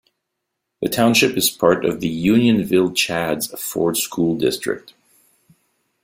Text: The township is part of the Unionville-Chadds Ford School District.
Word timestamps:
The 0.81 0.89
township 0.89 1.37
is 1.37 1.51
part 1.51 1.85
of 1.85 1.99
the 1.99 2.07
Unionville-Chadds 2.07 3.55
Ford 3.59 3.97
School 3.97 4.35
District. 4.35 4.95